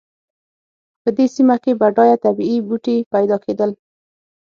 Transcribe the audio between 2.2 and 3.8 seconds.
طبیعي بوټي پیدا کېدل.